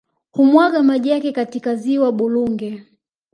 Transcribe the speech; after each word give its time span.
Humwaga 0.31 0.83
maji 0.83 1.09
yake 1.09 1.31
katika 1.31 1.75
ziwa 1.75 2.11
Burunge 2.11 2.83